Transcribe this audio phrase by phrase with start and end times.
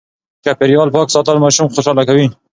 [0.45, 2.27] چاپېريال پاک ساتل ماشوم خوشاله کوي.